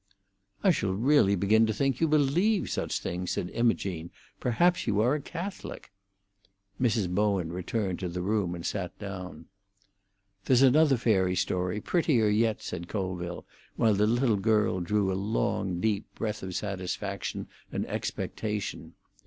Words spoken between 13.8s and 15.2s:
the little girl drew a